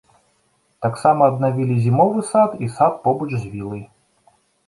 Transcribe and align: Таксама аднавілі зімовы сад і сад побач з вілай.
Таксама 0.85 1.21
аднавілі 1.31 1.75
зімовы 1.85 2.25
сад 2.31 2.51
і 2.67 2.71
сад 2.79 2.93
побач 3.05 3.31
з 3.37 3.43
вілай. 3.53 3.83